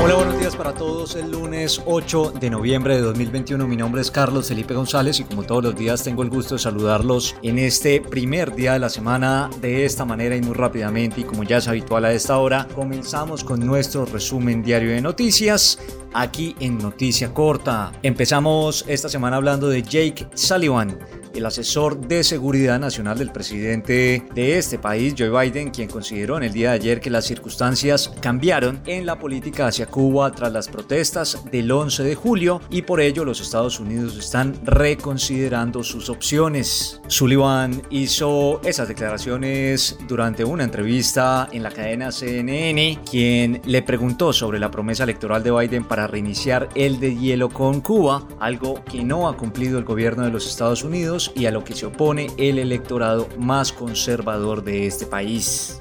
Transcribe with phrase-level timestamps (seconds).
[0.00, 1.14] Hola, buenos días para todos.
[1.16, 3.66] El lunes 8 de noviembre de 2021.
[3.66, 6.60] Mi nombre es Carlos Felipe González y como todos los días tengo el gusto de
[6.60, 11.24] saludarlos en este primer día de la semana de esta manera y muy rápidamente y
[11.24, 15.78] como ya es habitual a esta hora, comenzamos con nuestro resumen diario de noticias
[16.12, 17.92] aquí en Noticia Corta.
[18.02, 24.58] Empezamos esta semana hablando de Jake Sullivan el asesor de seguridad nacional del presidente de
[24.58, 28.80] este país, Joe Biden, quien consideró en el día de ayer que las circunstancias cambiaron
[28.86, 33.24] en la política hacia Cuba tras las protestas del 11 de julio y por ello
[33.24, 37.00] los Estados Unidos están reconsiderando sus opciones.
[37.06, 44.58] Sullivan hizo esas declaraciones durante una entrevista en la cadena CNN, quien le preguntó sobre
[44.58, 49.28] la promesa electoral de Biden para reiniciar el de hielo con Cuba, algo que no
[49.28, 52.58] ha cumplido el gobierno de los Estados Unidos y a lo que se opone el
[52.58, 55.78] electorado más conservador de este país.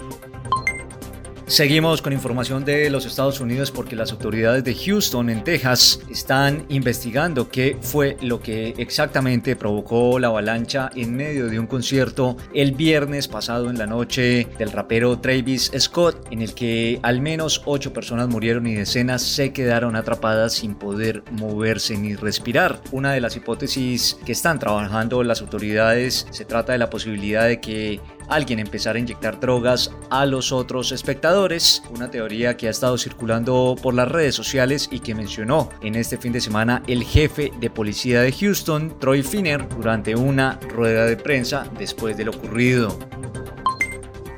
[1.52, 6.64] Seguimos con información de los Estados Unidos porque las autoridades de Houston, en Texas, están
[6.70, 12.72] investigando qué fue lo que exactamente provocó la avalancha en medio de un concierto el
[12.72, 17.92] viernes pasado en la noche del rapero Travis Scott, en el que al menos ocho
[17.92, 22.80] personas murieron y decenas se quedaron atrapadas sin poder moverse ni respirar.
[22.94, 27.60] Una de las hipótesis que están trabajando las autoridades se trata de la posibilidad de
[27.60, 28.00] que
[28.32, 33.76] alguien empezar a inyectar drogas a los otros espectadores, una teoría que ha estado circulando
[33.82, 37.70] por las redes sociales y que mencionó en este fin de semana el jefe de
[37.70, 42.98] policía de Houston, Troy Finner, durante una rueda de prensa después de lo ocurrido.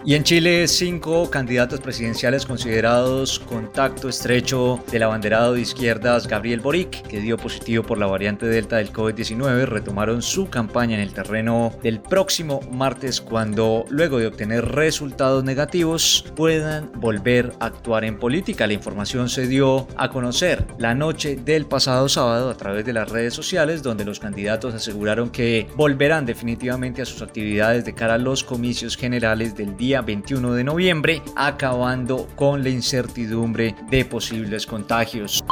[0.06, 7.04] Y en Chile, cinco candidatos presidenciales considerados contacto estrecho del abanderado de izquierdas Gabriel Boric,
[7.04, 11.72] que dio positivo por la variante Delta del COVID-19, retomaron su campaña en el terreno
[11.82, 18.68] del próximo martes cuando, luego de obtener resultados negativos, puedan volver a actuar en política.
[18.68, 23.10] La información se dio a conocer la noche del pasado sábado a través de las
[23.10, 28.18] redes sociales, donde los candidatos aseguraron que volverán definitivamente a sus actividades de cara a
[28.18, 35.44] los comicios generales del día 21 de noviembre, acabando con la incertidumbre de posibles contagios.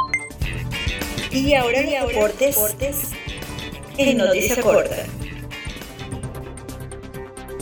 [1.30, 3.10] Y ahora, y ahora deportes,
[3.96, 5.06] en Noticia Corta.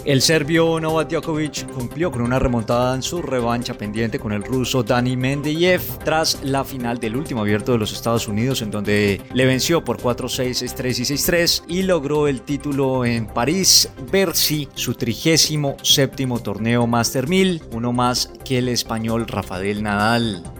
[0.05, 4.83] El serbio Novak Djokovic cumplió con una remontada en su revancha pendiente con el ruso
[4.83, 9.45] Dani Mendeyev tras la final del último abierto de los Estados Unidos en donde le
[9.45, 15.77] venció por 4-6, 6-3 y 6-3 y logró el título en París Bercy, su trigésimo
[15.83, 20.60] séptimo torneo Master 1000, uno más que el español Rafael Nadal.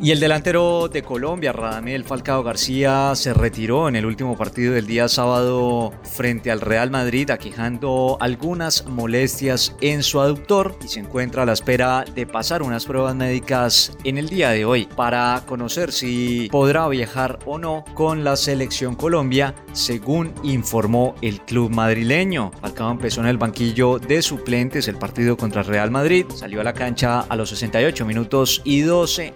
[0.00, 4.86] Y el delantero de Colombia, Radamel Falcao García, se retiró en el último partido del
[4.86, 11.42] día sábado frente al Real Madrid, aquejando algunas molestias en su aductor y se encuentra
[11.42, 15.90] a la espera de pasar unas pruebas médicas en el día de hoy para conocer
[15.90, 22.52] si podrá viajar o no con la selección Colombia, según informó el club madrileño.
[22.60, 26.64] Falcao empezó en el banquillo de suplentes el partido contra el Real Madrid, salió a
[26.64, 29.34] la cancha a los 68 minutos y 12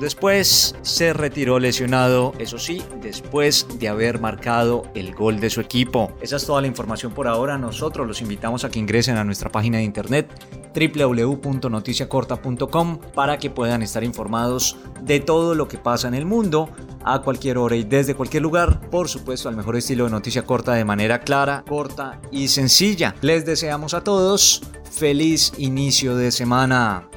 [0.00, 6.12] después se retiró lesionado, eso sí, después de haber marcado el gol de su equipo.
[6.20, 7.58] Esa es toda la información por ahora.
[7.58, 10.30] Nosotros los invitamos a que ingresen a nuestra página de internet
[10.74, 16.68] www.noticiacorta.com para que puedan estar informados de todo lo que pasa en el mundo
[17.04, 20.74] a cualquier hora y desde cualquier lugar, por supuesto al mejor estilo de noticia corta
[20.74, 23.14] de manera clara, corta y sencilla.
[23.20, 27.09] Les deseamos a todos feliz inicio de semana.